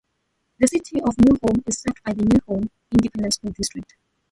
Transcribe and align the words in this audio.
The 0.59 0.65
City 0.65 0.99
of 0.99 1.15
New 1.19 1.37
Home 1.43 1.61
is 1.67 1.77
served 1.83 2.01
by 2.03 2.13
the 2.13 2.23
New 2.23 2.39
Home 2.47 2.67
Independent 2.91 3.35
School 3.35 3.51
District. 3.51 3.97